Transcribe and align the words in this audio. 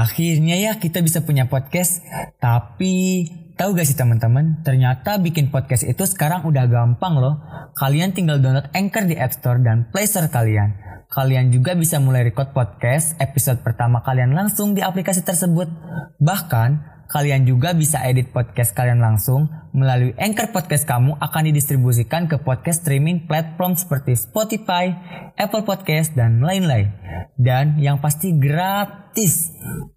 Akhirnya 0.00 0.56
ya 0.56 0.80
kita 0.80 1.04
bisa 1.04 1.20
punya 1.20 1.44
podcast. 1.52 2.00
Tapi 2.40 3.28
tahu 3.60 3.76
gak 3.76 3.84
sih 3.84 3.98
teman-teman? 3.98 4.64
Ternyata 4.64 5.20
bikin 5.20 5.52
podcast 5.52 5.84
itu 5.84 6.08
sekarang 6.08 6.48
udah 6.48 6.64
gampang 6.72 7.20
loh. 7.20 7.36
Kalian 7.76 8.16
tinggal 8.16 8.40
download 8.40 8.72
Anchor 8.72 9.04
di 9.04 9.20
App 9.20 9.36
Store 9.36 9.60
dan 9.60 9.92
Play 9.92 10.08
Store 10.08 10.32
kalian. 10.32 10.72
Kalian 11.12 11.52
juga 11.52 11.76
bisa 11.76 12.00
mulai 12.00 12.24
record 12.24 12.56
podcast 12.56 13.18
episode 13.20 13.60
pertama 13.60 14.00
kalian 14.00 14.32
langsung 14.32 14.72
di 14.72 14.80
aplikasi 14.80 15.20
tersebut. 15.20 15.68
Bahkan 16.16 16.70
kalian 17.10 17.42
juga 17.42 17.74
bisa 17.74 17.98
edit 18.06 18.30
podcast 18.30 18.70
kalian 18.70 19.02
langsung 19.02 19.50
melalui 19.74 20.14
Anchor 20.14 20.54
Podcast 20.54 20.86
kamu 20.86 21.18
akan 21.18 21.42
didistribusikan 21.50 22.30
ke 22.30 22.38
podcast 22.38 22.86
streaming 22.86 23.26
platform 23.26 23.74
seperti 23.74 24.14
Spotify, 24.14 24.94
Apple 25.34 25.66
Podcast, 25.66 26.14
dan 26.14 26.38
lain-lain. 26.38 26.94
Dan 27.34 27.82
yang 27.82 27.98
pasti 27.98 28.38
gratis. 28.38 29.50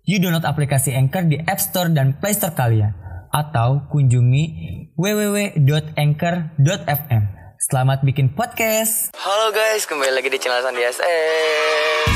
You 0.05 0.17
download 0.17 0.45
aplikasi 0.45 0.93
Anchor 0.97 1.29
di 1.29 1.37
App 1.45 1.61
Store 1.61 1.89
dan 1.93 2.17
Play 2.17 2.33
Store 2.33 2.57
kalian. 2.57 2.97
Atau 3.33 3.89
kunjungi 3.89 4.45
www.anchor.fm. 4.93 7.23
Selamat 7.57 8.05
bikin 8.05 8.37
podcast. 8.37 9.09
Halo 9.17 9.49
guys, 9.55 9.89
kembali 9.89 10.13
lagi 10.13 10.29
di 10.29 10.37
channel 10.37 10.61
Sandi 10.61 10.85
SS. 10.85 12.13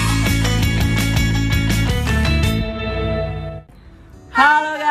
Halo 4.38 4.78
guys, 4.78 4.87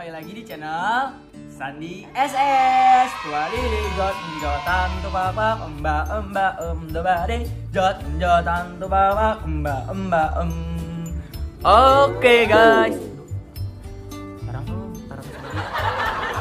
kembali 0.00 0.16
lagi 0.16 0.32
di 0.32 0.42
channel 0.48 1.12
Sandi 1.52 2.08
SS. 2.16 3.08
Tua 3.20 3.52
lili 3.52 3.84
jot 4.00 4.16
jotan 4.40 4.88
tu 5.04 5.12
papa 5.12 5.60
emba 5.60 6.08
emba 6.08 6.56
em 6.56 6.88
do 6.88 7.04
bade 7.04 7.44
jot 7.68 8.00
jotan 8.16 8.80
tu 8.80 8.88
papa 8.88 9.44
emba 9.44 9.84
emba 9.92 10.40
em. 10.40 10.48
Oke 11.60 12.48
guys. 12.48 12.96
Sekarang. 14.40 14.64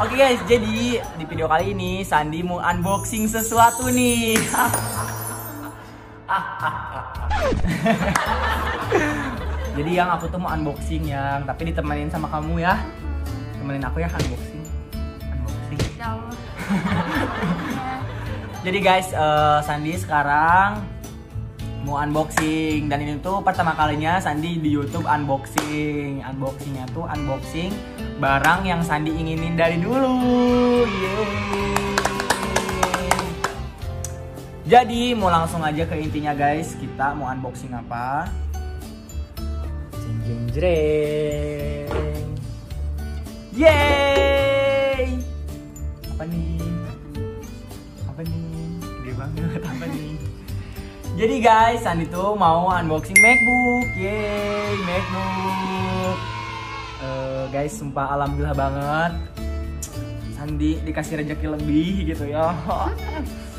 Oke 0.07 0.15
guys, 0.15 0.39
jadi 0.47 1.03
di 1.03 1.23
video 1.27 1.51
kali 1.51 1.75
ini 1.75 1.99
Sandi 2.07 2.39
mau 2.39 2.63
unboxing 2.63 3.27
sesuatu 3.27 3.91
nih. 3.91 4.39
Jadi 9.75 9.91
yang 9.95 10.11
aku 10.15 10.31
tuh 10.31 10.39
mau 10.39 10.55
unboxing 10.55 11.11
yang 11.11 11.43
tapi 11.43 11.75
ditemenin 11.75 12.07
sama 12.07 12.31
kamu 12.31 12.63
ya. 12.63 12.79
Temenin 13.69 13.85
aku 13.85 14.01
ya 14.01 14.09
unboxing. 14.09 14.65
Unboxing. 15.29 15.81
Jadi 18.65 18.79
guys, 18.81 19.13
eh, 19.13 19.59
Sandi 19.61 19.93
sekarang 19.93 20.81
mau 21.85 22.01
unboxing 22.01 22.89
dan 22.89 23.05
ini 23.05 23.21
tuh 23.21 23.45
pertama 23.45 23.77
kalinya 23.77 24.17
Sandi 24.17 24.57
di 24.57 24.73
YouTube 24.73 25.05
unboxing. 25.05 26.25
Unboxingnya 26.25 26.89
tuh 26.97 27.05
unboxing 27.13 27.69
barang 28.17 28.65
yang 28.65 28.81
Sandi 28.81 29.13
inginin 29.13 29.53
dari 29.53 29.77
dulu. 29.77 30.17
Yeay. 30.89 31.29
Jadi 34.65 35.13
mau 35.13 35.29
langsung 35.29 35.61
aja 35.61 35.85
ke 35.85 35.93
intinya 35.93 36.33
guys, 36.33 36.73
kita 36.73 37.13
mau 37.13 37.29
unboxing 37.29 37.77
apa? 37.77 38.33
Jeng 39.93 40.17
jeng 40.25 40.43
jreng. 40.57 42.08
Yeay! 43.59 45.19
Apa 46.15 46.23
nih? 46.31 46.63
Apa 48.07 48.23
nih? 48.23 48.47
Gede 48.79 49.11
banget 49.19 49.61
apa 49.67 49.85
nih? 49.91 50.15
Jadi 51.19 51.35
guys, 51.43 51.83
Sandi 51.83 52.07
tuh 52.07 52.39
mau 52.39 52.71
unboxing 52.71 53.19
MacBook. 53.19 53.99
Yeay, 53.99 54.79
MacBook. 54.87 56.17
Eh, 57.03 57.43
guys, 57.51 57.75
sumpah 57.75 58.15
alhamdulillah 58.15 58.55
banget. 58.55 59.11
Sandi 60.39 60.79
dikasih 60.79 61.19
rezeki 61.19 61.47
lebih 61.59 62.15
gitu 62.15 62.31
ya. 62.31 62.55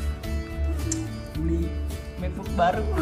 Beli 1.37 1.69
MacBook 2.17 2.49
baru. 2.57 2.89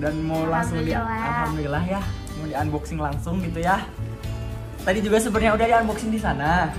Dan 0.00 0.24
mau 0.24 0.40
langsung 0.48 0.80
di 0.80 0.96
Alhamdulillah. 0.96 1.28
alhamdulillah 1.28 1.84
ya, 1.84 2.00
mau 2.40 2.48
di 2.48 2.56
unboxing 2.56 2.96
langsung 2.96 3.44
gitu 3.44 3.60
ya. 3.60 3.84
Tadi 4.82 4.98
juga 4.98 5.22
sebenarnya 5.22 5.52
udah 5.54 5.66
di 5.66 5.74
unboxing 5.78 6.10
di 6.10 6.18
sana. 6.18 6.70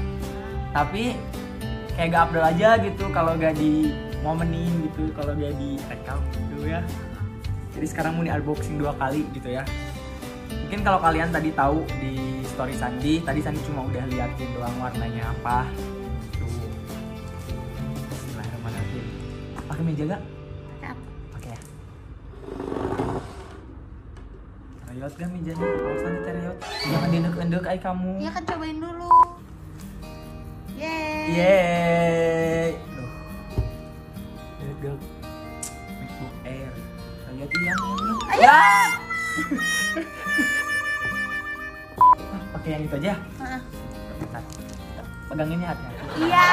Tapi 0.76 1.16
kayak 1.94 2.10
gak 2.10 2.24
upload 2.30 2.46
aja 2.50 2.70
gitu 2.82 3.06
kalau 3.14 3.38
gak 3.38 3.54
di 3.54 3.94
momenin 4.26 4.90
gitu 4.90 5.14
kalau 5.14 5.38
gak 5.38 5.54
di 5.62 5.78
rekam 5.86 6.18
gitu 6.34 6.66
ya 6.66 6.82
jadi 7.78 7.86
sekarang 7.86 8.18
mau 8.18 8.26
di 8.26 8.34
unboxing 8.34 8.82
dua 8.82 8.98
kali 8.98 9.22
gitu 9.38 9.50
ya 9.54 9.62
mungkin 10.50 10.82
kalau 10.82 11.00
kalian 11.02 11.30
tadi 11.30 11.54
tahu 11.54 11.86
di 12.02 12.42
story 12.50 12.74
Sandi 12.74 13.22
tadi 13.22 13.40
Sandi 13.46 13.62
cuma 13.70 13.86
udah 13.86 14.04
liatin 14.10 14.50
doang 14.58 14.74
warnanya 14.82 15.30
apa 15.38 15.70
tuh 16.34 16.50
Bismillahirrahmanirrahim 18.10 19.06
pakai 19.70 19.84
meja 19.86 20.04
gak? 20.18 20.22
Teriot 25.04 25.20
gak 25.20 25.36
mejanya? 25.36 25.68
Awas 25.68 26.00
nanti 26.00 26.20
teriot 26.24 26.58
Jangan 26.64 27.10
diendek-endek 27.12 27.64
ay 27.68 27.76
kamu 27.84 28.24
Iya 28.24 28.32
kan 28.32 28.44
cobain 28.48 28.78
dulu. 28.80 29.12
Yeay. 30.80 31.28
Yeay. 31.28 32.70
Duh. 32.88 33.12
Gak? 34.80 34.96
MacBook 36.00 36.34
Air. 36.48 36.72
Lihat 37.36 37.50
iya. 37.52 37.74
Ya. 38.40 38.60
Ah, 42.24 42.42
Pakai 42.56 42.70
yang 42.72 42.84
itu 42.88 42.96
aja. 43.04 43.14
Heeh. 43.44 43.62
Bentar. 44.24 44.44
Pegang 45.28 45.52
ini 45.52 45.64
hati-hati. 45.68 46.16
Iya. 46.32 46.48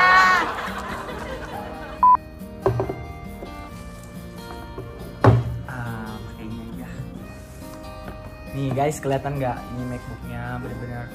Nih 8.60 8.76
guys, 8.76 9.00
kelihatan 9.00 9.40
nggak? 9.40 9.56
Ini 9.56 9.82
MacBooknya 9.88 10.60
benar-benar 10.60 11.08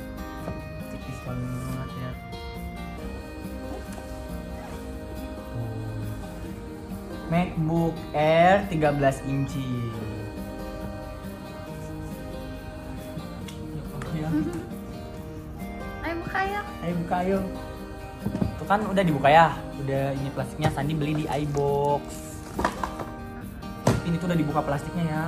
tipis 0.89 1.19
banget 1.29 1.89
ya. 1.93 2.11
MacBook 7.29 7.93
Air 8.17 8.65
13 8.73 9.29
inci. 9.29 9.61
Ya, 14.17 14.29
Ayo 16.01 16.15
buka 16.25 16.39
ya. 16.49 16.61
Ayo 16.81 16.93
buka 16.97 17.15
ayo. 17.21 17.39
Tuh 18.57 18.65
kan 18.65 18.81
udah 18.89 19.03
dibuka 19.05 19.29
ya. 19.29 19.53
Udah 19.85 20.17
ini 20.17 20.33
plastiknya 20.33 20.73
Sandi 20.73 20.97
beli 20.97 21.13
di 21.21 21.25
iBox. 21.29 22.01
Ini 24.01 24.17
tuh 24.17 24.33
udah 24.33 24.39
dibuka 24.41 24.65
plastiknya 24.65 25.05
ya. 25.05 25.25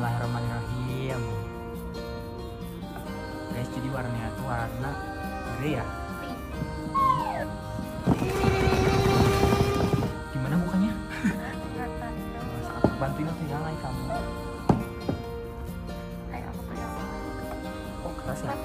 Bismillahirrahmanirrahim. 0.00 1.22
Guys, 3.52 3.68
jadi 3.68 3.88
warnanya 3.92 4.32
tuh 4.32 4.48
warna 4.48 4.90
grey 5.60 5.76
ya. 5.76 5.84
Gimana. 10.32 10.56
Aku 12.80 12.96
bantuin 12.96 13.28
aku 13.28 13.44
ya, 13.44 13.60
like 13.60 13.76
kamu. 13.84 14.04
Ayo 16.32 16.48
aku 16.48 16.62
pegang. 16.72 16.96
Oh, 18.00 18.12
keras 18.24 18.40
ya. 18.40 18.56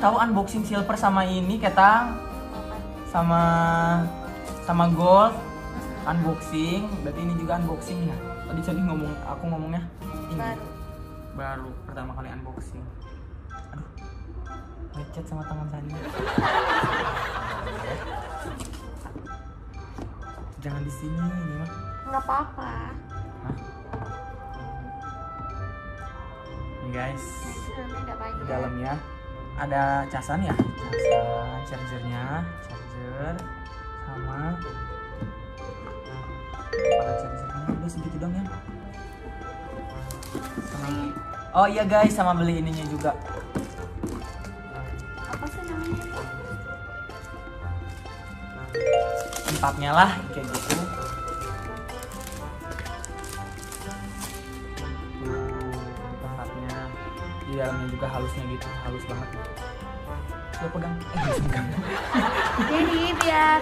Tahu 0.00 0.16
unboxing 0.16 0.64
silver 0.64 0.96
sama 0.96 1.28
ini 1.28 1.60
ketang 1.60 2.16
sama 3.12 3.42
sama 4.64 4.88
gold. 4.96 5.36
Unboxing 6.08 6.88
berarti 7.04 7.20
ini 7.20 7.36
juga 7.36 7.60
unboxing 7.60 8.08
ya? 8.08 8.16
Tadi 8.48 8.60
tadi 8.64 8.80
ngomong 8.80 9.12
aku 9.28 9.44
ngomongnya 9.44 9.84
ini. 10.32 10.40
Baru. 10.40 10.66
baru 11.36 11.70
pertama 11.84 12.10
kali 12.16 12.28
unboxing. 12.32 12.82
Aduh 13.76 13.88
lecet 14.96 15.24
sama 15.28 15.44
tangan 15.46 15.68
Sandi 15.70 15.94
jangan 20.60 20.82
di 20.84 20.92
sini 20.92 21.16
ini 21.16 21.54
mah. 21.60 21.70
Nggak 22.08 22.22
apa-apa. 22.24 22.72
Guys, 26.90 27.22
di 28.18 28.44
dalamnya 28.50 28.98
ada 29.60 30.08
casan 30.08 30.40
ya, 30.40 30.56
casan, 30.56 31.60
chargernya, 31.68 32.24
charger, 32.64 33.34
sama 34.08 34.56
para 36.72 37.12
chargernya 37.20 37.68
udah 37.76 37.90
segitu 37.92 38.16
dong 38.16 38.32
ya. 38.32 38.44
Sama, 40.64 40.88
oh 41.52 41.66
iya 41.68 41.84
guys, 41.84 42.16
sama 42.16 42.32
beli 42.32 42.64
ininya 42.64 42.88
juga. 42.88 43.12
apa 45.28 45.44
sih 45.46 45.62
namanya 45.68 46.04
Tempatnya 49.44 49.90
lah 49.92 50.10
kayak 50.32 50.48
gitu. 50.48 50.80
Dalamnya 57.60 57.92
juga 57.92 58.08
halusnya 58.08 58.56
gitu, 58.56 58.64
halus 58.88 59.04
banget. 59.04 59.49
Coba 60.60 60.76
pegang, 60.76 60.94
eh 61.16 61.40
pegang. 61.40 61.66
jadi 62.68 63.00
biar 63.16 63.60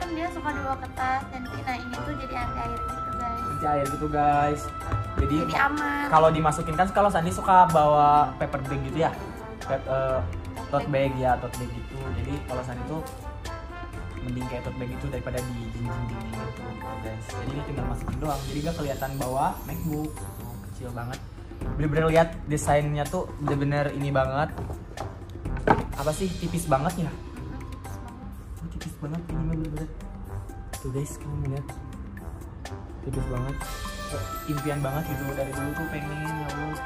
kan 0.00 0.08
dia 0.16 0.26
suka 0.32 0.48
dibawa 0.56 0.76
ke 0.80 0.88
tas 0.96 1.22
dan 1.28 1.42
nah 1.44 1.76
ini 1.76 1.96
tuh 2.00 2.14
jadi 2.16 2.34
anti 2.40 2.58
air 2.64 2.80
gitu 2.80 3.10
guys. 3.12 3.40
Nanti 3.44 3.66
air 3.68 3.86
gitu 3.92 4.06
guys. 4.08 4.62
Jadi 5.20 5.36
jadi 5.44 5.54
aman. 5.68 6.06
kalau 6.08 6.28
dimasukin 6.32 6.74
kan 6.80 6.88
kalau 6.96 7.12
Sandi 7.12 7.28
suka 7.28 7.68
bawa 7.68 8.32
paper 8.40 8.60
bag 8.64 8.80
gitu 8.88 8.98
ya? 9.04 9.12
Pep, 9.68 9.84
eh, 9.84 10.20
tote 10.72 10.88
bag 10.88 11.12
ya 11.20 11.36
tote 11.36 11.56
bag 11.60 11.70
gitu. 11.76 11.96
Jadi 12.16 12.32
kalau 12.48 12.62
Sandi 12.64 12.82
tuh 12.88 13.00
mending 14.24 14.46
kayak 14.48 14.62
tote 14.64 14.76
bag 14.80 14.90
itu 14.96 15.06
daripada 15.12 15.38
di 15.44 15.56
dinding 15.76 16.24
gitu 16.40 16.62
guys. 17.04 17.24
Jadi 17.28 17.52
ini 17.52 17.62
tinggal 17.68 17.84
masukin 17.92 18.16
doang. 18.16 18.40
Jadi 18.48 18.58
gak 18.64 18.76
kelihatan 18.80 19.10
bawa 19.20 19.46
MacBook. 19.68 20.12
Kecil 20.72 20.88
banget. 20.96 21.20
Bener-bener 21.76 22.06
lihat 22.08 22.28
desainnya 22.48 23.04
tuh 23.04 23.28
bener-bener 23.44 23.92
ini 23.92 24.08
banget 24.08 24.52
apa 25.94 26.10
sih? 26.10 26.28
Tipis 26.42 26.66
banget 26.66 27.06
ya? 27.06 27.12
Oh, 28.60 28.66
tipis 28.74 28.94
banget 28.98 29.20
ini 29.30 29.42
mah 29.46 29.54
bener-bener. 29.54 29.90
Tuh 30.82 30.90
guys 30.90 31.14
kamu 31.18 31.54
lihat. 31.54 31.66
Tipis 33.06 33.26
banget. 33.30 33.56
Kayak 34.10 34.24
impian 34.50 34.80
banget 34.82 35.02
gitu. 35.14 35.22
Dari 35.34 35.52
dulu 35.54 35.70
tuh 35.78 35.86
pengen 35.90 36.10
ya 36.18 36.46
Allah. 36.50 36.78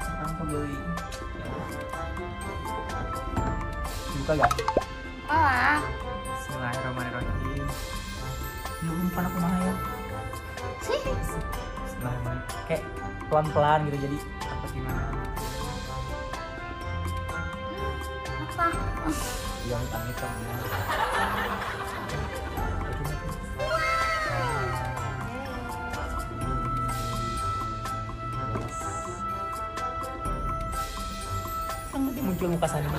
Sekarang 0.00 0.30
kok 0.34 0.44
beli 0.50 0.76
buka 4.20 4.32
gak? 4.36 4.52
oh 5.32 5.78
Bismillahirrahmanirrahim. 6.36 7.66
Ya 8.84 8.90
Allah 8.90 9.04
bukan 9.08 9.24
aku 9.24 9.38
mah 9.40 9.52
ya. 9.64 9.74
Sih. 10.84 11.00
Bismillahirrahmanirrahim. 11.00 12.66
Kayak 12.68 12.82
pelan-pelan 13.30 13.80
gitu 13.86 13.98
jadi 14.10 14.18
apa 14.42 14.66
gimana 14.74 15.02
apa 18.50 18.66
ya 19.70 19.78
hitam 19.78 20.02
hitam 20.10 20.32
ya 20.42 20.54
nanti 32.10 32.26
muncul 32.26 32.50
muka 32.50 32.66
Sandi. 32.66 32.90
Ini 32.90 32.98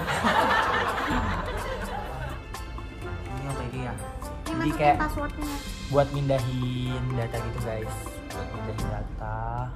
yang 3.43 3.55
kayak 3.59 3.71
gini 3.73 3.83
ya. 3.83 3.91
ini 3.91 4.47
Jadi 4.47 4.71
kayak 4.79 4.95
passwordnya 5.03 5.51
buat 5.91 6.07
mindahin 6.15 7.03
data 7.19 7.35
gitu 7.43 7.59
guys. 7.59 7.91
Buat 8.31 8.47
mindahin 8.55 8.87
data 8.87 9.67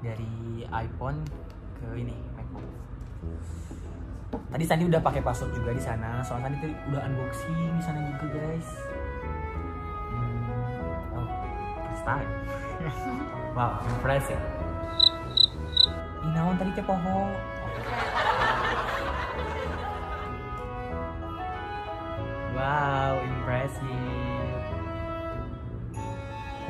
dari 0.00 0.64
iPhone 0.72 1.20
ke 1.76 2.00
ini 2.00 2.16
MacBook. 2.40 2.64
Tadi 4.30 4.64
Sandi 4.66 4.84
udah 4.86 5.02
pakai 5.02 5.22
password 5.22 5.54
juga 5.54 5.70
di 5.74 5.82
sana. 5.82 6.22
Soalnya 6.22 6.50
Sandi 6.50 6.58
tuh 6.62 6.70
udah 6.90 7.02
unboxing 7.06 7.54
di 7.78 7.82
sana 7.82 7.98
juga 8.06 8.26
guys. 8.34 8.68
Hmm, 10.10 11.18
oh, 11.18 11.28
first 11.86 12.04
time. 12.06 12.30
wow, 13.58 13.78
impressive. 13.98 14.42
Ini 16.20 16.30
naon 16.36 16.54
tadi 16.58 16.70
teh 16.74 16.84
poho. 16.84 17.30
Wow, 22.54 23.12
impressive. 23.24 24.64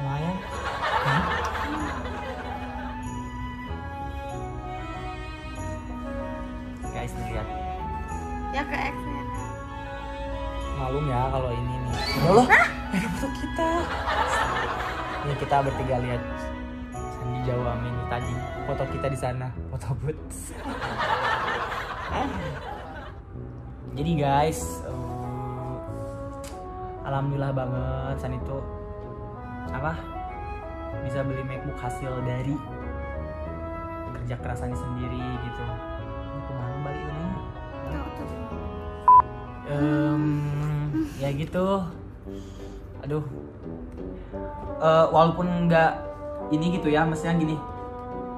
Lumayan. 0.01 0.50
Ya 11.21 11.29
kalau 11.29 11.51
ini 11.53 11.75
nih. 11.85 11.93
Ya 11.93 12.29
Allah, 12.33 12.47
ada 12.97 13.09
foto 13.13 13.29
kita. 13.37 13.69
Ini 15.21 15.35
kita 15.37 15.57
bertiga 15.61 15.97
lihat 16.01 16.23
Sandi 16.97 17.41
Jawa 17.45 17.77
Mini 17.85 18.05
tadi. 18.09 18.33
Foto 18.65 18.85
kita 18.89 19.07
di 19.13 19.19
sana, 19.21 19.53
foto 19.69 19.93
boots. 20.01 20.57
Jadi 24.01 24.13
guys, 24.17 24.61
eh, 24.89 25.77
alhamdulillah 27.05 27.53
banget 27.53 28.17
Sandi 28.17 28.41
tuh 28.49 28.65
apa 29.71 29.93
bisa 31.05 31.21
beli 31.23 31.45
MacBook 31.47 31.79
hasil 31.79 32.13
dari 32.25 32.57
kerja 34.17 34.35
kerasannya 34.41 34.79
sendiri 34.79 35.21
gitu. 35.45 35.65
Ini 36.33 36.41
ke 36.49 36.53
mana 36.57 36.77
balik 36.81 37.05
ini? 37.05 37.29
Tuh, 37.93 38.05
tuh. 38.17 38.29
Em, 39.71 40.70
ya 41.19 41.29
gitu. 41.35 41.83
Aduh. 43.03 43.25
Eh, 44.81 45.07
walaupun 45.11 45.67
nggak 45.67 45.93
ini 46.55 46.79
gitu 46.79 46.93
ya 46.93 47.03
maksudnya 47.03 47.35
gini. 47.35 47.57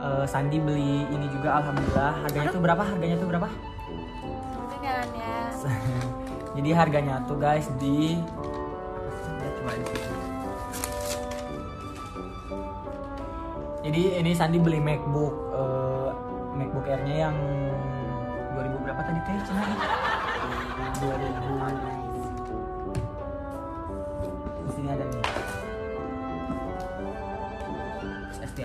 Eh, 0.02 0.24
Sandi 0.24 0.56
beli 0.56 1.04
ini 1.10 1.26
juga 1.28 1.60
alhamdulillah. 1.60 2.24
Harganya 2.24 2.48
tuh 2.48 2.62
berapa? 2.62 2.82
Harganya 2.82 3.16
tuh 3.20 3.28
berapa? 3.28 3.48
Ya. 4.82 4.98
Jadi 6.58 6.70
harganya 6.74 7.22
tuh 7.24 7.38
guys 7.38 7.70
di 7.78 8.18
Ya, 9.42 9.48
coba 9.58 9.74
di 9.74 9.84
situ. 9.90 10.10
jadi 13.82 14.22
ini 14.22 14.30
Sandi 14.30 14.62
beli 14.62 14.78
MacBook 14.78 15.34
eh, 15.58 16.10
MacBook 16.54 16.86
Air-nya 16.86 17.26
yang 17.26 17.36
2000 18.54 18.78
berapa 18.78 19.00
tadi 19.02 19.20
teh 19.26 19.34
Cina 19.42 19.62
2000 21.02 21.91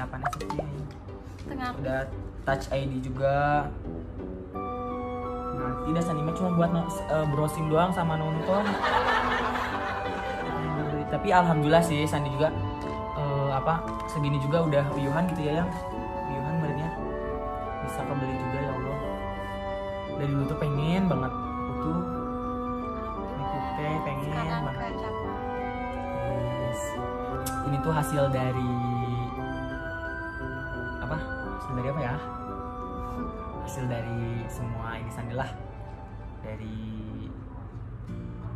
Nih 0.08 0.24
ST 0.32 0.42
tengah 1.48 1.72
udah 1.80 2.00
touch 2.44 2.66
ID 2.72 3.00
juga. 3.04 3.68
Nah 5.58 5.72
tidak 5.88 6.04
Sandi 6.04 6.22
mah 6.24 6.36
cuma 6.36 6.50
buat 6.56 6.72
eh, 6.76 7.26
browsing 7.32 7.68
doang 7.72 7.92
sama 7.96 8.20
nonton. 8.20 8.64
Tapi 11.08 11.28
alhamdulillah 11.32 11.84
sih 11.84 12.04
Sandi 12.04 12.32
juga 12.32 12.52
eh, 13.16 13.50
apa 13.52 13.84
segini 14.12 14.40
juga 14.44 14.64
udah 14.68 14.86
uyuhan 14.96 15.24
gitu 15.36 15.42
ya 15.48 15.64
yang. 15.64 15.70
Uyuhan 16.28 16.54
badannya 16.60 16.90
bisa 17.88 18.02
kebeli 18.04 18.36
juga 18.36 18.58
ya 18.60 18.72
Allah. 18.76 18.98
Dari 20.18 20.32
dulu 20.34 20.44
tuh 20.50 20.60
pengen 20.60 21.04
banget. 21.08 21.34
MacBook 21.68 22.04
teh 23.78 23.96
pengen 24.02 24.24
sekarang 24.26 24.62
banget. 24.66 24.94
Yes. 26.28 26.82
Ini 27.70 27.78
tuh 27.86 27.94
hasil 27.94 28.24
dari 28.34 28.72
dari 31.88 31.96
apa 31.96 32.04
ya? 32.04 32.16
Hasil 33.64 33.86
dari 33.88 34.20
semua 34.52 35.00
ini 35.00 35.08
sandilah 35.08 35.50
dari 36.44 36.76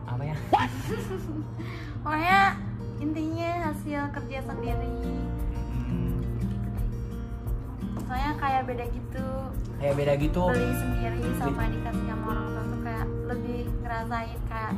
apa 0.03 0.23
ya? 0.27 0.35
pokoknya 2.03 2.39
intinya 2.99 3.71
hasil 3.71 4.01
kerja 4.11 4.39
sendiri 4.43 4.91
Hmm, 5.71 6.19
soalnya 8.03 8.31
kayak 8.35 8.67
beda 8.67 8.85
gitu 8.91 9.27
kayak 9.79 9.95
beda 9.95 10.13
gitu. 10.19 10.43
beli 10.51 10.75
sendiri 10.75 11.23
sama 11.39 11.71
dikasih 11.71 12.05
sama 12.11 12.25
orang 12.35 12.47
tua 12.51 12.63
tuh 12.67 12.79
kayak 12.83 13.05
lebih 13.31 13.59
ngerasain 13.79 14.39
kayak 14.51 14.73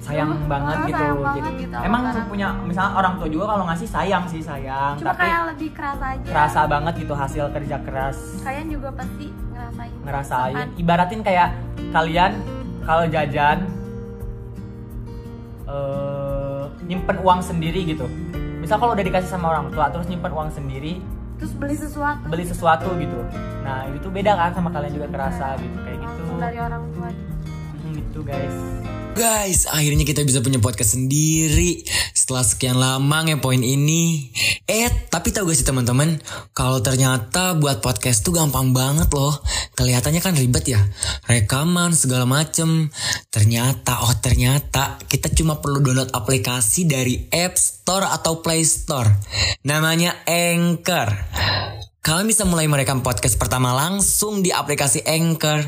sayang 0.00 0.32
banget 0.48 0.76
oh, 0.76 0.86
gitu. 0.88 0.96
sayang 0.96 1.12
Jadi, 1.12 1.24
banget 1.28 1.52
gitu 1.60 1.74
sama 1.76 1.84
emang 1.84 2.02
orang. 2.02 2.26
punya 2.26 2.48
misalnya 2.64 2.92
orang 2.96 3.14
tua 3.20 3.28
juga 3.28 3.44
kalau 3.46 3.64
ngasih 3.68 3.88
sayang 3.88 4.24
sih 4.26 4.40
sayang, 4.40 4.92
cuma 4.96 5.12
tapi 5.12 5.20
kayak 5.22 5.40
lebih 5.52 5.70
keras 5.76 6.00
aja 6.00 6.24
kerasa 6.24 6.60
banget 6.64 6.94
gitu 6.98 7.12
hasil 7.12 7.44
kerja 7.52 7.76
keras 7.84 8.16
kalian 8.40 8.66
juga 8.66 8.88
pasti 8.90 9.26
ngerasain 9.28 9.92
ngerasain. 10.00 10.54
kan? 10.56 10.68
Ibaratin 10.74 11.20
kayak 11.20 11.48
kalian 11.92 12.32
kalau 12.80 13.04
jajan 13.06 13.58
eh 15.66 16.64
nyimpen 16.82 17.16
uang 17.20 17.40
sendiri 17.40 17.86
gitu. 17.86 18.08
Misal 18.58 18.76
kalau 18.76 18.92
udah 18.92 19.04
dikasih 19.04 19.30
sama 19.30 19.52
orang 19.52 19.70
tua 19.70 19.88
terus 19.88 20.04
nyimpen 20.04 20.32
uang 20.32 20.50
sendiri 20.50 20.98
terus 21.36 21.52
beli 21.54 21.72
sesuatu 21.72 22.24
beli 22.26 22.44
sesuatu 22.44 22.88
gitu. 22.96 23.20
Nah 23.62 23.84
itu 23.88 24.08
beda 24.08 24.32
kan 24.34 24.50
sama 24.52 24.68
kalian 24.68 24.92
juga 24.92 25.08
kerasa 25.08 25.56
gitu 25.56 25.76
kayak 25.78 25.98
gitu. 25.98 26.22
dari 26.36 26.58
orang 26.58 26.82
tua 26.92 27.08
Hmm, 27.80 27.92
gitu 27.96 28.20
guys. 28.20 28.56
Guys, 29.10 29.66
akhirnya 29.66 30.06
kita 30.06 30.22
bisa 30.22 30.38
punya 30.38 30.62
podcast 30.62 30.94
sendiri 30.94 31.82
setelah 32.14 32.46
sekian 32.46 32.78
lama 32.78 33.26
ngepoin 33.26 33.58
ini. 33.58 34.30
Eh, 34.70 35.10
tapi 35.10 35.34
tahu 35.34 35.50
gak 35.50 35.58
sih 35.58 35.66
teman-teman, 35.66 36.22
kalau 36.54 36.78
ternyata 36.78 37.58
buat 37.58 37.82
podcast 37.82 38.22
tuh 38.22 38.38
gampang 38.38 38.70
banget 38.70 39.10
loh. 39.10 39.34
Kelihatannya 39.74 40.22
kan 40.22 40.38
ribet 40.38 40.62
ya, 40.70 40.80
rekaman 41.26 41.90
segala 41.90 42.22
macem. 42.22 42.94
Ternyata, 43.34 44.06
oh 44.06 44.14
ternyata 44.22 45.02
kita 45.10 45.26
cuma 45.34 45.58
perlu 45.58 45.82
download 45.82 46.14
aplikasi 46.14 46.86
dari 46.86 47.26
App 47.34 47.58
Store 47.58 48.06
atau 48.06 48.38
Play 48.38 48.62
Store. 48.62 49.10
Namanya 49.66 50.22
Anchor. 50.22 51.10
Kalian 52.00 52.32
bisa 52.32 52.48
mulai 52.48 52.64
merekam 52.64 53.04
podcast 53.04 53.36
pertama 53.36 53.76
langsung 53.76 54.40
di 54.40 54.48
aplikasi 54.48 55.04
Anchor. 55.04 55.60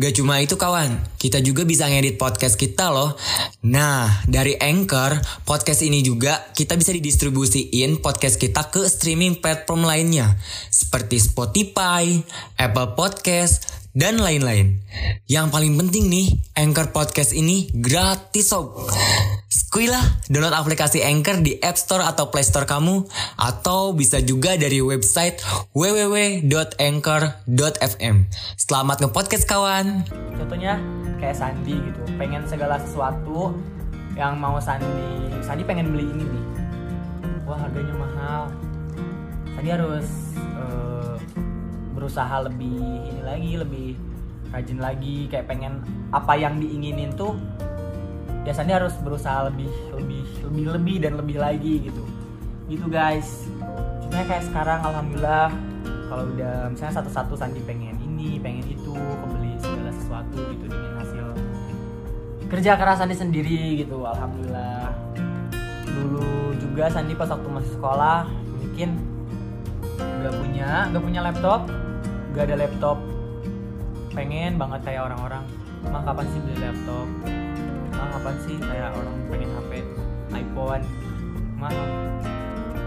Gak 0.00 0.16
cuma 0.16 0.40
itu 0.40 0.56
kawan, 0.56 0.96
kita 1.20 1.44
juga 1.44 1.68
bisa 1.68 1.84
ngedit 1.84 2.16
podcast 2.16 2.56
kita 2.56 2.88
loh. 2.88 3.20
Nah, 3.68 4.08
dari 4.24 4.56
Anchor, 4.56 5.20
podcast 5.44 5.84
ini 5.84 6.00
juga 6.00 6.40
kita 6.56 6.72
bisa 6.72 6.88
didistribusiin 6.96 8.00
podcast 8.00 8.40
kita 8.40 8.72
ke 8.72 8.88
streaming 8.88 9.44
platform 9.44 9.84
lainnya. 9.84 10.40
Seperti 10.72 11.20
Spotify, 11.20 12.16
Apple 12.56 12.96
Podcast, 12.96 13.87
dan 13.98 14.22
lain-lain. 14.22 14.78
Yang 15.26 15.50
paling 15.50 15.74
penting 15.74 16.06
nih, 16.06 16.38
Anchor 16.54 16.94
Podcast 16.94 17.34
ini 17.34 17.66
gratis 17.74 18.54
sob. 18.54 18.86
Skuy 19.50 19.90
lah, 19.90 20.22
download 20.30 20.54
aplikasi 20.54 21.02
Anchor 21.02 21.42
di 21.42 21.58
App 21.58 21.74
Store 21.74 22.06
atau 22.06 22.30
Play 22.30 22.46
Store 22.46 22.62
kamu 22.62 23.02
atau 23.34 23.90
bisa 23.90 24.22
juga 24.22 24.54
dari 24.54 24.78
website 24.78 25.42
www.anchor.fm. 25.74 28.16
Selamat 28.54 29.02
nge-podcast 29.02 29.50
kawan. 29.50 30.06
Contohnya 30.38 30.78
kayak 31.18 31.34
Sandi 31.34 31.74
gitu, 31.74 32.06
pengen 32.14 32.46
segala 32.46 32.78
sesuatu 32.78 33.50
yang 34.14 34.38
mau 34.38 34.62
Sandi, 34.62 35.42
Sandi 35.42 35.66
pengen 35.66 35.90
beli 35.90 36.06
ini 36.06 36.22
nih. 36.22 36.46
Wah 37.50 37.58
harganya 37.58 37.98
mahal. 37.98 38.46
Sandi 39.58 39.74
harus 39.74 40.06
eh, 40.38 40.97
berusaha 41.98 42.46
lebih 42.46 42.78
ini 42.78 43.20
lagi, 43.26 43.52
lebih 43.58 43.88
rajin 44.54 44.78
lagi, 44.78 45.26
kayak 45.26 45.50
pengen 45.50 45.82
apa 46.14 46.38
yang 46.38 46.62
diinginin 46.62 47.10
tuh 47.18 47.34
ya 48.46 48.54
Sandi 48.54 48.72
harus 48.72 48.94
berusaha 49.02 49.50
lebih 49.50 49.68
lebih 49.92 50.24
lebih 50.46 50.64
lebih 50.78 50.96
dan 51.02 51.12
lebih 51.18 51.36
lagi 51.42 51.74
gitu. 51.90 52.06
Gitu 52.70 52.86
guys. 52.86 53.50
Contohnya 54.06 54.24
kayak 54.24 54.44
sekarang 54.46 54.80
alhamdulillah 54.86 55.50
kalau 56.08 56.24
udah 56.32 56.72
misalnya 56.72 56.94
satu-satu 57.02 57.34
Sandi 57.36 57.60
pengen 57.66 57.98
ini 58.00 58.40
pengen 58.40 58.64
itu 58.64 58.94
kebeli 58.96 59.52
segala 59.60 59.92
sesuatu 59.92 60.38
gitu 60.54 60.64
dengan 60.64 60.92
hasil 61.04 61.26
kerja 62.48 62.72
keras 62.80 63.04
Sandi 63.04 63.16
sendiri 63.18 63.84
gitu 63.84 64.06
alhamdulillah. 64.06 64.94
Dulu 65.84 66.56
juga 66.56 66.88
Sandi 66.88 67.12
pas 67.12 67.28
waktu 67.28 67.48
masih 67.52 67.72
sekolah 67.76 68.24
mungkin 68.64 68.96
gak 69.98 70.34
punya 70.34 70.88
gak 70.88 71.02
punya 71.04 71.20
laptop 71.20 71.68
gak 72.38 72.54
ada 72.54 72.70
laptop. 72.70 73.02
Pengen 74.14 74.62
banget 74.62 74.80
kayak 74.86 75.10
orang-orang 75.10 75.42
mah 75.90 76.02
kapan 76.06 76.26
sih 76.30 76.38
beli 76.38 76.58
laptop? 76.62 77.06
Mah 77.98 78.08
kapan 78.14 78.34
sih? 78.46 78.56
Kayak 78.62 78.94
orang 78.94 79.16
pengen 79.26 79.50
HP 79.58 79.72
iPhone. 80.38 80.84
Mah 81.58 81.74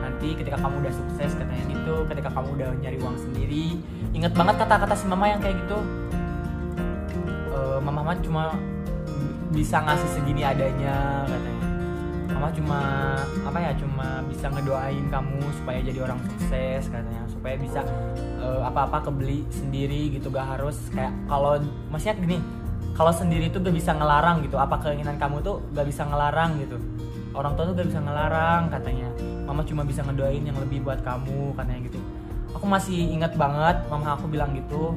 nanti 0.08 0.40
ketika 0.40 0.56
kamu 0.56 0.88
udah 0.88 0.94
sukses 0.96 1.36
katanya 1.36 1.64
gitu. 1.68 1.96
Ketika 2.08 2.32
kamu 2.32 2.48
udah 2.56 2.70
nyari 2.80 2.98
uang 3.04 3.18
sendiri. 3.20 3.76
Inget 4.16 4.32
banget 4.40 4.56
kata-kata 4.56 4.96
si 4.96 5.04
mama 5.12 5.28
yang 5.28 5.44
kayak 5.44 5.60
gitu. 5.68 5.80
Eh, 7.52 7.80
mama 7.84 8.00
mama 8.00 8.16
cuma 8.24 8.56
bisa 9.52 9.84
ngasih 9.84 10.10
segini 10.16 10.48
adanya 10.48 11.28
katanya. 11.28 11.68
Mama 12.32 12.48
cuma 12.56 12.80
apa 13.44 13.58
ya 13.60 13.76
cuma 13.76 14.24
bisa 14.32 14.48
ngedoain 14.48 15.12
kamu 15.12 15.44
supaya 15.60 15.84
jadi 15.84 16.00
orang 16.08 16.24
sukses 16.24 16.88
katanya 16.88 17.28
supaya 17.42 17.58
bisa 17.58 17.82
eh, 18.38 18.62
apa-apa 18.62 19.10
kebeli 19.10 19.42
sendiri 19.50 20.14
gitu 20.14 20.30
gak 20.30 20.46
harus 20.54 20.78
kayak 20.94 21.10
kalau 21.26 21.58
maksudnya 21.90 22.22
gini 22.22 22.38
kalau 22.94 23.10
sendiri 23.10 23.50
tuh 23.50 23.66
gak 23.66 23.74
bisa 23.74 23.98
ngelarang 23.98 24.46
gitu. 24.46 24.62
Apa 24.62 24.78
keinginan 24.78 25.18
kamu 25.18 25.42
tuh 25.42 25.58
gak 25.74 25.90
bisa 25.90 26.06
ngelarang 26.06 26.62
gitu. 26.62 26.78
Orang 27.34 27.58
tua 27.58 27.72
tuh 27.72 27.74
gak 27.74 27.90
bisa 27.90 27.98
ngelarang 27.98 28.70
katanya. 28.70 29.10
Mama 29.50 29.66
cuma 29.66 29.82
bisa 29.82 30.06
ngedoain 30.06 30.46
yang 30.46 30.54
lebih 30.62 30.86
buat 30.86 31.02
kamu 31.02 31.58
katanya 31.58 31.82
gitu. 31.90 32.00
Aku 32.54 32.70
masih 32.70 33.10
ingat 33.10 33.34
banget 33.40 33.82
mama 33.90 34.14
aku 34.14 34.30
bilang 34.30 34.54
gitu. 34.54 34.94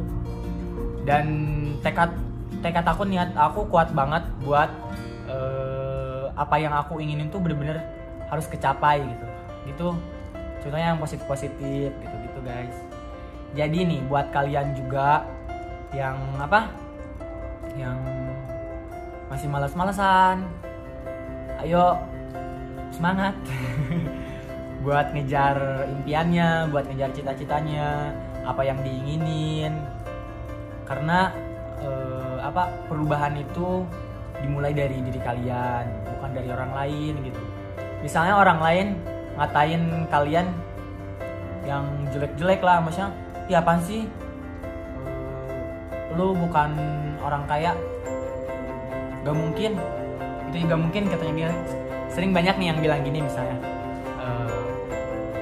Dan 1.08 1.24
tekad 1.80 2.12
tekad 2.60 2.84
aku 2.84 3.08
niat 3.08 3.32
aku 3.38 3.72
kuat 3.72 3.88
banget 3.96 4.20
buat 4.44 4.68
eh, 5.32 6.28
apa 6.36 6.60
yang 6.60 6.76
aku 6.76 7.00
inginin 7.00 7.32
tuh 7.32 7.40
bener-bener 7.40 7.80
harus 8.28 8.44
kecapai 8.50 9.00
gitu. 9.00 9.26
Gitu. 9.70 9.88
Contohnya 10.60 10.92
yang 10.92 11.00
positif 11.00 11.24
positif 11.24 11.88
gitu 11.88 12.16
guys. 12.44 12.76
Jadi 13.56 13.78
nih 13.88 14.00
buat 14.06 14.28
kalian 14.30 14.76
juga 14.76 15.24
yang 15.96 16.20
apa? 16.36 16.68
Yang 17.74 17.98
masih 19.32 19.48
malas-malesan 19.48 20.44
ayo 21.64 21.96
semangat. 22.92 23.34
Buat 24.84 25.16
ngejar 25.16 25.88
impiannya 25.88 26.68
buat 26.68 26.84
ngejar 26.84 27.08
cita-citanya 27.16 28.12
apa 28.44 28.68
yang 28.68 28.76
diinginin. 28.84 29.80
Karena 30.84 31.32
eh, 31.80 32.36
apa 32.44 32.68
perubahan 32.84 33.32
itu 33.40 33.80
dimulai 34.44 34.76
dari 34.76 35.00
diri 35.00 35.16
kalian 35.24 35.88
bukan 36.04 36.30
dari 36.36 36.48
orang 36.52 36.72
lain 36.76 37.16
gitu. 37.24 37.40
Misalnya 38.04 38.36
orang 38.36 38.60
lain 38.60 38.86
ngatain 39.40 40.04
kalian 40.12 40.52
yang 41.64 41.84
jelek-jelek 42.12 42.60
lah 42.60 42.84
maksudnya 42.84 43.10
ya 43.48 43.60
apaan 43.60 43.80
sih? 43.84 44.04
Eh, 44.04 46.16
lu 46.16 46.36
bukan 46.36 46.70
orang 47.20 47.44
kaya. 47.48 47.72
Gak 49.24 49.36
mungkin. 49.36 49.72
Itu 50.52 50.56
juga 50.68 50.76
mungkin 50.76 51.02
katanya 51.08 51.34
dia. 51.34 51.50
Sering 52.12 52.30
banyak 52.30 52.54
nih 52.60 52.66
yang 52.70 52.78
bilang 52.78 53.00
gini 53.02 53.18
misalnya. 53.24 53.56
Eh, 54.20 54.58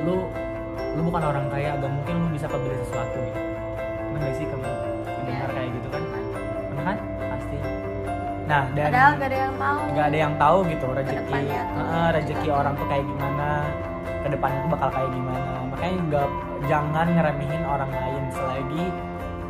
lu 0.06 0.26
lu 0.92 1.00
bukan 1.10 1.22
orang 1.22 1.46
kaya 1.50 1.78
gak 1.78 1.92
mungkin 1.92 2.14
lu 2.22 2.28
bisa 2.34 2.46
kebeli 2.46 2.76
sesuatu 2.86 3.18
gitu. 3.18 3.40
Pernah 4.12 4.20
gak 4.22 4.34
sih 4.38 4.46
kamu 4.46 4.66
mendengar 5.06 5.48
kayak 5.50 5.70
gitu 5.74 5.88
kan? 5.90 6.02
Pernah 6.70 6.84
kan? 6.86 6.98
Pasti. 7.18 7.56
Nah 8.42 8.62
dan 8.74 8.90
padahal 8.90 9.12
gak 9.18 9.28
ada 9.28 9.38
yang 9.38 9.54
tahu. 9.58 9.78
nggak 9.92 10.06
ada 10.06 10.18
yang 10.18 10.34
tahu 10.38 10.58
gitu 10.70 10.86
rezeki. 10.94 11.40
Heeh, 11.52 12.06
rezeki 12.14 12.48
orang 12.50 12.74
tuh 12.78 12.86
kayak 12.86 13.04
gimana? 13.06 13.48
Ke 14.22 14.28
depannya 14.30 14.58
tuh 14.62 14.70
bakal 14.70 14.88
kayak 14.94 15.10
gimana 15.10 15.51
makanya 15.82 15.98
nggak 16.06 16.30
jangan 16.70 17.06
ngeremehin 17.10 17.64
orang 17.66 17.90
lain. 17.90 18.22
Selagi 18.30 18.84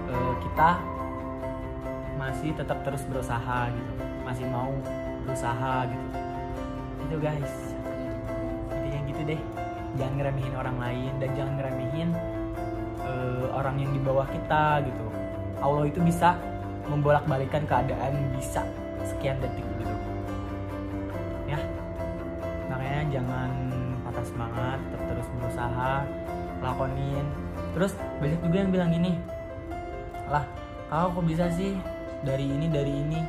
eh, 0.09 0.35
kita 0.41 0.71
masih 2.17 2.57
tetap 2.57 2.81
terus 2.89 3.05
berusaha 3.05 3.69
gitu. 3.69 3.93
Masih 4.25 4.49
mau 4.49 4.73
berusaha 5.29 5.93
gitu. 5.93 6.07
Itu 7.05 7.17
guys. 7.21 7.77
Intinya 8.73 9.01
gitu 9.13 9.21
deh. 9.29 9.41
Jangan 10.01 10.15
ngeremehin 10.17 10.55
orang 10.57 10.77
lain 10.81 11.13
dan 11.21 11.31
jangan 11.37 11.53
ngeremehin 11.61 12.09
eh, 13.05 13.47
orang 13.53 13.77
yang 13.77 13.93
di 13.93 14.01
bawah 14.01 14.25
kita 14.33 14.89
gitu. 14.89 15.05
Allah 15.61 15.85
itu 15.85 16.01
bisa 16.01 16.41
membolak-balikan 16.89 17.69
keadaan 17.69 18.17
bisa 18.41 18.65
sekian 19.05 19.37
detik 19.37 19.69
gitu. 19.77 19.97
Ya. 21.45 21.61
Makanya 22.73 23.21
jangan 23.21 23.51
patah 24.09 24.25
semangat 24.25 24.81
tetap 24.81 25.05
terus 25.13 25.29
berusaha 25.37 26.22
lakonin. 26.63 27.27
Terus 27.75 27.93
banyak 28.23 28.41
juga 28.41 28.57
yang 28.57 28.71
bilang 28.71 28.91
gini 28.95 29.13
lah 30.31 30.47
kau 30.89 31.13
kok 31.19 31.25
bisa 31.29 31.51
sih 31.53 31.77
dari 32.25 32.47
ini 32.47 32.71
dari 32.71 32.89
ini 32.89 33.21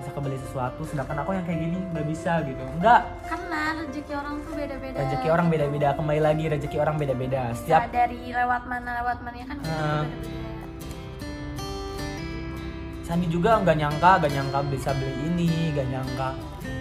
bisa 0.00 0.12
kebeli 0.14 0.38
sesuatu 0.38 0.86
sedangkan 0.86 1.26
aku 1.26 1.34
yang 1.34 1.44
kayak 1.44 1.60
gini 1.66 1.78
nggak 1.92 2.06
bisa 2.06 2.40
gitu. 2.46 2.62
Enggak 2.78 3.02
karena 3.26 3.60
rezeki 3.82 4.12
orang 4.14 4.34
tuh 4.40 4.52
beda-beda. 4.54 4.96
Rezeki 5.02 5.28
orang 5.28 5.46
beda-beda 5.50 5.88
kembali 5.98 6.20
lagi 6.22 6.44
rezeki 6.46 6.76
orang 6.78 6.96
beda-beda. 6.96 7.40
Setiap 7.58 7.80
Nggak 7.84 7.92
dari 7.92 8.20
lewat 8.30 8.62
mana 8.70 8.90
lewat 9.02 9.18
mana 9.20 9.36
kan? 9.44 9.58
Hmm. 9.66 10.04
beda-beda 10.06 10.34
Sandi 13.06 13.30
juga 13.30 13.62
nggak 13.62 13.78
nyangka, 13.78 14.18
gak 14.18 14.34
nyangka 14.34 14.58
bisa 14.66 14.90
beli 14.98 15.14
ini, 15.30 15.70
gak 15.70 15.86
nyangka 15.94 16.34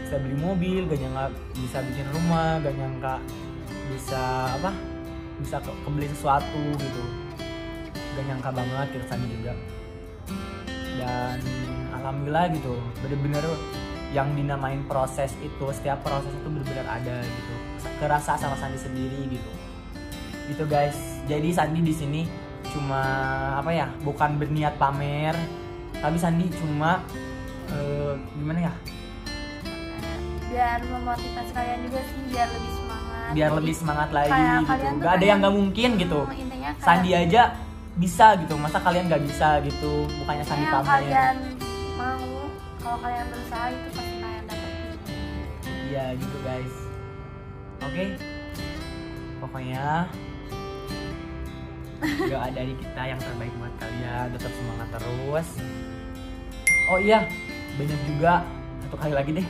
bisa 0.05 0.21
beli 0.21 0.37
mobil 0.37 0.85
gak 0.85 1.01
nyangka 1.01 1.25
bisa 1.57 1.77
bikin 1.81 2.07
rumah 2.13 2.61
gak 2.61 2.77
nyangka 2.77 3.15
bisa 3.89 4.23
apa 4.53 4.71
bisa 5.39 5.59
ke 5.59 5.71
kebeli 5.83 6.07
sesuatu 6.11 6.61
gitu. 6.79 7.03
Gak 8.15 8.23
nyangka 8.27 8.49
banget 8.55 8.87
gitu 8.95 9.05
Sandi 9.07 9.27
juga. 9.31 9.53
Dan 10.95 11.39
alhamdulillah 11.91 12.47
gitu 12.55 12.75
bener-bener 13.03 13.45
yang 14.15 14.31
dinamain 14.31 14.79
proses 14.87 15.35
itu 15.43 15.65
setiap 15.75 15.99
proses 16.05 16.31
itu 16.31 16.47
bener-bener 16.47 16.87
ada 16.87 17.19
gitu. 17.23 17.55
Kerasa 17.99 18.39
sama 18.39 18.55
Sandi 18.55 18.79
sendiri 18.79 19.27
gitu. 19.27 19.51
Gitu 20.45 20.63
guys 20.69 20.95
jadi 21.25 21.49
Sandi 21.51 21.81
di 21.81 21.93
sini 21.93 22.21
cuma 22.69 23.01
apa 23.61 23.71
ya 23.73 23.87
bukan 24.01 24.37
berniat 24.41 24.77
pamer 24.77 25.33
tapi 25.97 26.17
Sandi 26.21 26.49
cuma 26.53 27.01
eh, 27.73 28.13
gimana 28.37 28.69
ya? 28.69 28.73
Biar 30.49 30.79
memotivasi 30.85 31.51
kalian 31.51 31.79
juga 31.89 31.99
sih 32.05 32.19
biar 32.31 32.47
lebih 32.47 32.84
semangat 33.25 33.35
biar 33.35 33.49
Jadi, 33.49 33.57
lebih 33.57 33.75
semangat 33.75 34.09
lagi 34.13 34.29
kayak 34.29 34.45
gitu 34.45 34.65
kalian 34.69 34.93
tuh 34.93 35.01
gak 35.01 35.13
ada 35.17 35.25
yang 35.25 35.39
gak 35.41 35.55
mungkin 35.55 35.89
gitu 35.97 36.21
hmm, 36.21 36.41
intinya 36.45 36.69
kayak, 36.77 36.85
Sandi 36.85 37.11
aja 37.17 37.41
bisa 37.95 38.25
gitu 38.37 38.53
masa 38.61 38.77
kalian 38.83 39.05
gak 39.09 39.23
bisa 39.25 39.47
gitu 39.65 39.93
bukannya 40.21 40.45
Sandi 40.45 40.65
pamer 40.69 40.85
kalian 40.85 41.35
mau 41.97 42.21
kalau 42.85 42.97
kalian 43.01 43.25
berusaha 43.33 43.65
itu 43.73 43.87
pasti 43.97 44.15
kalian 44.21 44.43
dapetin 44.45 44.85
Iya 45.85 46.05
gitu 46.19 46.37
guys. 46.43 46.75
Oke. 47.87 48.05
Pokoknya 49.39 50.11
doa 52.29 52.47
dari 52.51 52.73
kita 52.75 53.01
yang 53.05 53.19
terbaik 53.21 53.53
buat 53.55 53.73
kalian. 53.79 54.25
Tetap 54.35 54.51
semangat 54.51 54.87
terus. 54.99 55.47
Oh 56.91 56.99
iya, 56.99 57.23
banyak 57.79 58.01
juga 58.11 58.43
satu 58.83 58.95
kali 58.99 59.13
lagi 59.15 59.31
deh. 59.39 59.47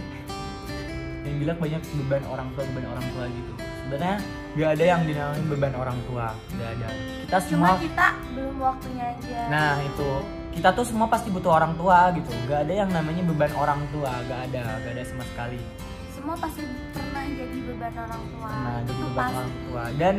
Yang 1.26 1.36
bilang 1.42 1.58
banyak 1.58 1.82
beban 1.82 2.24
orang 2.30 2.48
tua 2.54 2.64
beban 2.70 2.86
orang 2.94 3.06
tua 3.10 3.26
gitu. 3.26 3.54
Sebenarnya 3.86 4.18
gak 4.56 4.70
ada 4.74 4.84
yang 4.84 5.02
dinamain 5.06 5.46
beban 5.46 5.74
orang 5.76 5.98
tua. 6.10 6.28
Gak 6.58 6.70
ada. 6.74 6.88
Kita 7.22 7.38
cuma 7.54 7.70
semua. 7.70 7.72
kita 7.78 8.08
belum 8.34 8.56
waktunya 8.58 9.06
aja 9.14 9.38
Nah 9.48 9.74
itu 9.80 10.10
kita 10.52 10.70
tuh 10.72 10.86
semua 10.88 11.06
pasti 11.06 11.30
butuh 11.30 11.52
orang 11.54 11.74
tua 11.76 12.10
gitu. 12.12 12.32
Gak 12.46 12.66
ada 12.66 12.74
yang 12.82 12.90
namanya 12.90 13.22
beban 13.24 13.54
orang 13.54 13.82
tua. 13.90 14.10
Gak 14.26 14.42
ada. 14.50 14.64
Gak 14.82 14.92
ada 14.92 15.04
sama 15.06 15.24
sekali. 15.28 15.60
semua 16.16 16.34
pasti 16.40 16.66
pernah 16.90 17.22
jadi 17.22 17.58
beban 17.62 17.94
orang 17.94 18.24
tua 18.34 18.50
Nah, 18.50 18.78
jadi 18.82 18.82
itu 18.82 18.94
beban 18.98 19.14
pasti 19.20 19.36
orang 19.38 19.54
tua. 19.62 19.84
Dan 19.94 20.18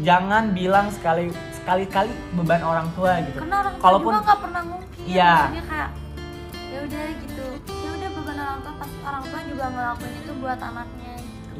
jangan 0.00 0.44
bilang 0.50 0.86
sekali 0.90 1.24
sekali 1.54 1.84
kali 1.86 2.10
beban 2.34 2.58
orang 2.60 2.88
tua 2.92 3.22
gitu. 3.22 3.38
karena 3.38 3.56
orang 3.62 3.74
tua 3.76 3.84
Kalaupun 3.86 4.12
nggak 4.18 4.40
pernah 4.42 4.62
mungkin 4.66 4.98
Iya. 5.06 5.34
kayak 5.62 5.90
ya 6.68 6.78
udah 6.82 7.04
gitu 7.22 7.44
ya 7.70 7.90
udah 7.94 8.10
beban 8.12 8.38
orang 8.40 8.58
tua 8.60 8.74
pasti 8.76 8.96
orang 9.00 9.22
tua 9.24 9.40
juga 9.46 9.64
ngelakuin 9.68 10.14
itu 10.16 10.32
buat 10.36 10.58
anaknya. 10.58 11.07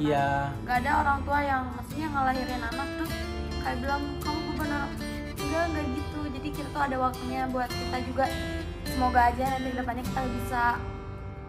Iya, 0.00 0.28
nggak 0.61 0.76
ada 0.78 0.90
orang 0.97 1.19
tua 1.23 1.38
yang 1.40 1.62
maksudnya 1.73 2.07
ngelahirin 2.09 2.62
anak 2.64 2.88
terus 2.97 3.12
kayak 3.59 3.76
bilang 3.78 4.02
kamu 4.19 4.40
orang 4.57 4.90
enggak 5.35 5.62
enggak 5.67 5.87
gitu 5.93 6.19
jadi 6.31 6.49
kita 6.50 6.69
tuh 6.69 6.83
ada 6.83 6.97
waktunya 6.99 7.40
buat 7.47 7.69
kita 7.69 7.99
juga 8.05 8.25
semoga 8.85 9.21
aja 9.25 9.45
nanti 9.49 9.69
ke 9.69 9.76
depannya 9.76 10.05
kita 10.05 10.23
bisa 10.28 10.62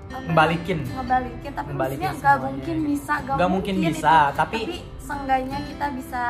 ya, 0.09 0.17
Ngebalikin. 0.19 0.79
ngebalikin 0.87 1.51
tapi 1.53 1.69
Ngebalikin 1.69 2.09
nggak 2.11 2.37
mungkin 2.39 2.77
bisa 2.83 3.13
nggak 3.21 3.49
mungkin 3.49 3.75
bisa, 3.79 4.13
itu. 4.25 4.35
tapi- 4.35 4.65
tapi 4.65 4.77
seenggaknya 4.99 5.57
kita 5.63 5.85
bisa 5.93 6.23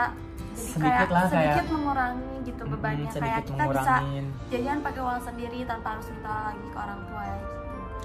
jadi 0.50 0.68
Sedikit 0.70 0.84
kayak 0.84 1.10
lah, 1.10 1.24
sedikit 1.26 1.56
kayak- 1.56 1.72
mengurangi 1.72 2.36
gitu 2.42 2.62
bebannya 2.66 3.10
kayak 3.10 3.24
kita 3.42 3.54
bisa 3.56 3.64
mengurangin. 3.64 4.26
jajan 4.50 4.78
pakai 4.82 5.02
uang 5.02 5.22
sendiri 5.22 5.60
tanpa 5.64 5.88
harus 5.90 6.08
minta 6.10 6.34
lagi 6.46 6.66
ke 6.66 6.78
orang 6.78 7.00
tua 7.06 7.22
ya 7.22 7.36
gitu. 7.38 7.59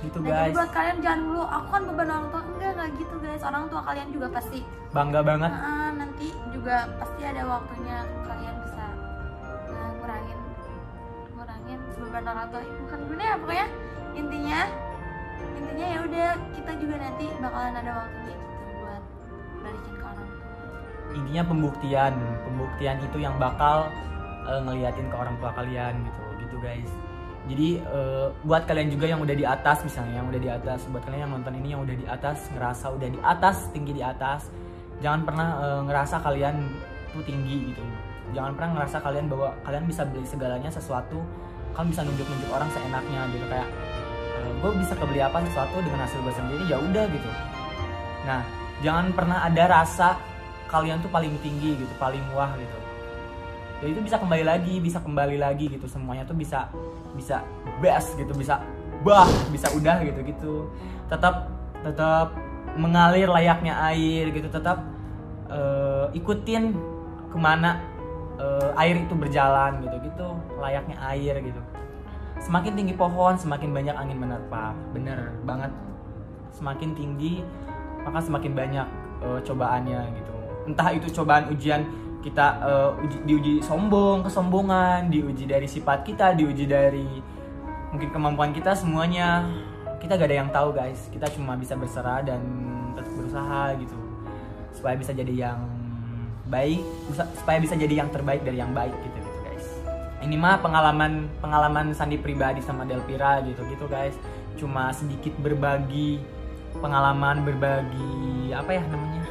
Gitu 0.05 0.19
Nah, 0.21 0.29
jadi 0.29 0.53
buat 0.53 0.71
kalian 0.71 0.97
jangan 1.01 1.21
dulu 1.25 1.43
aku 1.49 1.69
kan 1.73 1.83
beban 1.89 2.09
orang 2.13 2.27
tua. 2.29 2.43
Enggak 2.45 2.71
enggak 2.77 2.89
gitu 3.01 3.15
guys. 3.25 3.43
Orang 3.43 3.65
tua 3.73 3.81
kalian 3.83 4.09
juga 4.13 4.27
pasti 4.29 4.59
Bangga 4.93 5.21
banget. 5.25 5.51
Nah, 5.51 5.91
nanti 5.97 6.27
juga 6.53 6.77
pasti 7.01 7.23
ada 7.27 7.43
waktunya 7.49 7.97
kalian 8.29 8.55
bisa 8.63 8.87
nah, 9.73 9.89
ngurangin 9.99 10.39
ngurangin 11.35 11.79
beban 11.99 12.25
orang 12.29 12.47
tua. 12.53 12.61
Bukan 12.63 12.99
gimana 13.09 13.23
ya 13.25 13.35
pokoknya. 13.41 13.67
Intinya 14.15 14.61
intinya 15.35 15.87
ya 15.91 15.99
udah 16.07 16.29
kita 16.55 16.73
juga 16.79 16.95
nanti 17.03 17.27
bakalan 17.43 17.75
ada 17.75 17.93
waktunya 18.07 18.37
gitu 18.39 18.65
buat 18.79 19.03
balikin 19.65 19.95
ke 19.99 20.05
orang 20.05 20.29
tua. 20.29 20.47
Intinya 21.15 21.43
pembuktian, 21.47 22.15
pembuktian 22.47 22.97
itu 23.03 23.19
yang 23.19 23.35
bakal 23.43 23.91
eh, 24.47 24.61
ngeliatin 24.63 25.07
ke 25.11 25.17
orang 25.17 25.35
tua 25.43 25.51
kalian 25.57 25.95
gitu, 26.07 26.23
gitu 26.47 26.57
guys. 26.63 26.93
Jadi 27.45 27.69
eh, 27.77 28.29
buat 28.41 28.65
kalian 28.65 28.89
juga 28.89 29.07
yang 29.09 29.21
udah 29.21 29.37
di 29.37 29.45
atas 29.45 29.85
misalnya, 29.85 30.25
yang 30.25 30.29
udah 30.33 30.41
di 30.41 30.51
atas, 30.51 30.89
buat 30.89 31.05
kalian 31.05 31.29
yang 31.29 31.33
nonton 31.37 31.53
ini 31.61 31.69
yang 31.77 31.83
udah 31.85 31.97
di 31.97 32.07
atas, 32.09 32.49
ngerasa 32.57 32.87
udah 32.97 33.09
di 33.13 33.21
atas, 33.21 33.57
tinggi 33.71 33.93
di 33.93 34.03
atas, 34.05 34.49
jangan 35.05 35.29
pernah 35.29 35.49
eh, 35.61 35.81
ngerasa 35.85 36.17
kalian 36.25 36.57
tuh 37.13 37.25
tinggi 37.25 37.73
gitu. 37.73 37.83
Jangan 38.33 38.57
pernah 38.57 38.71
ngerasa 38.81 38.97
kalian 39.05 39.27
bahwa 39.29 39.53
kalian 39.63 39.85
bisa 39.85 40.03
beli 40.09 40.25
segalanya 40.25 40.73
sesuatu, 40.73 41.21
kalian 41.77 41.89
bisa 41.93 42.03
nunjuk-nunjuk 42.03 42.51
orang 42.51 42.71
seenaknya 42.73 43.21
gitu 43.31 43.47
kayak 43.47 43.69
gue 44.65 44.71
bisa 44.81 44.97
kebeli 44.97 45.21
apa 45.21 45.45
sesuatu 45.45 45.77
dengan 45.85 46.09
hasil 46.09 46.19
gue 46.25 46.35
sendiri 46.35 46.65
ya 46.69 46.81
udah 46.81 47.05
gitu. 47.13 47.31
Nah, 48.25 48.41
jangan 48.81 49.13
pernah 49.13 49.45
ada 49.45 49.65
rasa 49.69 50.17
kalian 50.73 51.05
tuh 51.05 51.13
paling 51.13 51.37
tinggi 51.45 51.77
gitu, 51.77 51.93
paling 52.01 52.25
wah 52.33 52.53
gitu. 52.57 52.79
Ya 53.83 53.87
itu 53.91 54.01
bisa 54.01 54.17
kembali 54.21 54.45
lagi, 54.47 54.79
bisa 54.79 54.99
kembali 55.03 55.37
lagi 55.41 55.67
gitu. 55.73 55.87
Semuanya 55.91 56.23
tuh 56.23 56.37
bisa 56.39 56.71
bisa 57.19 57.43
best 57.83 58.15
gitu, 58.15 58.31
bisa 58.35 58.63
bah, 59.03 59.27
bisa 59.51 59.71
udah 59.75 60.03
gitu 60.07 60.21
gitu. 60.25 60.55
Tetap 61.11 61.51
tetap 61.85 62.33
mengalir 62.75 63.31
layaknya 63.31 63.75
air 63.93 64.35
gitu, 64.35 64.51
tetap 64.51 64.83
eh, 65.51 66.07
ikutin 66.15 66.75
ke 67.31 67.39
mana 67.39 67.83
eh, 68.39 68.81
air 68.81 69.05
itu 69.05 69.15
berjalan 69.15 69.83
gitu 69.85 69.97
gitu, 70.07 70.29
layaknya 70.59 70.97
air 71.11 71.39
gitu. 71.43 71.61
Semakin 72.43 72.73
tinggi 72.77 72.95
pohon, 72.99 73.39
semakin 73.39 73.71
banyak 73.73 73.95
angin 73.95 74.19
menerpa. 74.21 74.75
Bener 74.93 75.33
banget. 75.47 75.71
Semakin 76.55 76.95
tinggi, 76.95 77.43
maka 78.03 78.23
semakin 78.23 78.53
banyak 78.55 78.87
eh, 79.23 79.41
cobaannya 79.45 80.01
gitu. 80.19 80.35
Entah 80.65 80.89
itu 80.97 81.13
cobaan 81.13 81.53
ujian 81.53 81.85
kita 82.25 82.47
eh, 82.65 82.91
uji, 83.05 83.17
diuji 83.29 83.55
sombong, 83.61 84.25
kesombongan, 84.25 85.13
diuji 85.13 85.45
dari 85.45 85.69
sifat 85.69 86.09
kita, 86.09 86.33
diuji 86.33 86.65
dari 86.65 87.05
mungkin 87.93 88.09
kemampuan 88.09 88.57
kita 88.57 88.73
semuanya. 88.73 89.45
Kita 90.01 90.17
gak 90.17 90.29
ada 90.33 90.37
yang 90.41 90.49
tahu 90.49 90.73
guys. 90.73 91.13
Kita 91.13 91.29
cuma 91.37 91.53
bisa 91.61 91.77
berserah 91.77 92.25
dan 92.25 92.41
tetap 92.97 93.13
berusaha 93.13 93.77
gitu. 93.77 93.97
Supaya 94.73 94.97
bisa 94.97 95.13
jadi 95.13 95.53
yang 95.53 95.61
baik, 96.49 96.81
supaya 97.37 97.61
bisa 97.61 97.77
jadi 97.77 98.05
yang 98.05 98.09
terbaik 98.09 98.41
dari 98.41 98.57
yang 98.57 98.73
baik 98.73 98.97
gitu 99.05 99.17
gitu 99.21 99.41
guys. 99.45 99.67
Ini 100.25 100.37
mah 100.41 100.65
pengalaman 100.65 101.29
pengalaman 101.45 101.93
Sandi 101.93 102.17
pribadi 102.17 102.65
sama 102.65 102.89
Delpira 102.89 103.45
gitu 103.45 103.61
gitu 103.69 103.85
guys. 103.85 104.17
Cuma 104.57 104.93
sedikit 104.97 105.37
berbagi 105.41 106.21
pengalaman 106.81 107.45
berbagi 107.45 108.53
apa 108.53 108.71
ya 108.77 108.83
namanya 108.93 109.24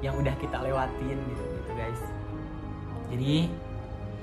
yang 0.00 0.16
udah 0.16 0.34
kita 0.40 0.56
lewatin 0.64 1.16
gitu 1.16 1.42
gitu 1.44 1.72
guys. 1.76 2.02
Jadi 3.12 3.36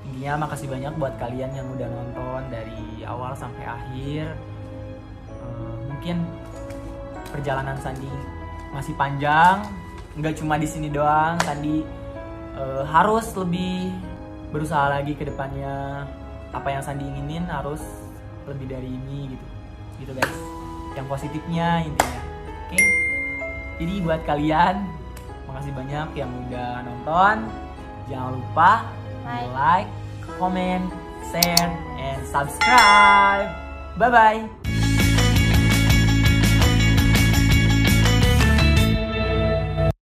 intinya 0.08 0.48
makasih 0.48 0.68
banyak 0.72 0.92
buat 0.98 1.14
kalian 1.20 1.52
yang 1.54 1.66
udah 1.70 1.88
nonton 1.88 2.42
dari 2.50 3.04
awal 3.06 3.36
sampai 3.38 3.64
akhir. 3.64 4.34
Eh, 5.28 5.76
mungkin 5.86 6.26
perjalanan 7.30 7.76
Sandi 7.78 8.10
masih 8.74 8.92
panjang 8.98 9.64
nggak 10.18 10.34
cuma 10.40 10.58
di 10.58 10.66
sini 10.66 10.90
doang. 10.90 11.38
Sandi 11.46 11.86
eh, 12.58 12.82
harus 12.88 13.30
lebih 13.38 13.94
berusaha 14.50 14.90
lagi 14.90 15.14
ke 15.14 15.28
depannya. 15.28 16.08
Apa 16.50 16.74
yang 16.74 16.82
Sandi 16.82 17.06
inginin 17.06 17.46
harus 17.46 17.80
lebih 18.48 18.66
dari 18.66 18.88
ini 18.88 19.36
gitu. 19.36 19.46
Gitu 20.02 20.12
guys. 20.16 20.38
Yang 20.96 21.06
positifnya 21.06 21.86
intinya. 21.86 22.22
Oke? 22.66 22.80
Jadi 23.78 23.94
buat 24.02 24.20
kalian 24.26 24.97
makasih 25.48 25.72
banyak 25.72 26.08
yang 26.14 26.30
udah 26.46 26.84
nonton. 26.84 27.36
Jangan 28.08 28.30
lupa 28.36 28.72
Like. 29.24 29.50
like 29.52 29.90
comment 30.38 30.86
share 31.32 31.72
and 32.00 32.20
subscribe. 32.28 33.50
Bye 33.98 34.12
bye 34.12 34.77